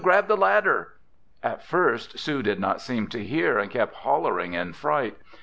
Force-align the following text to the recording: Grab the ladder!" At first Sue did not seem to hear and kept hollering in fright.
Grab 0.03 0.27
the 0.27 0.35
ladder!" 0.35 0.93
At 1.43 1.61
first 1.63 2.17
Sue 2.17 2.41
did 2.41 2.59
not 2.59 2.81
seem 2.81 3.05
to 3.09 3.23
hear 3.23 3.59
and 3.59 3.69
kept 3.69 3.97
hollering 3.97 4.53
in 4.55 4.73
fright. 4.73 5.15